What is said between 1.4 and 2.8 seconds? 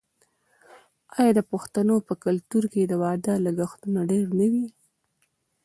پښتنو په کلتور